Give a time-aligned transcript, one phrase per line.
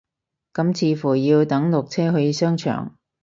[0.51, 2.97] 咁似乎要等落車去商場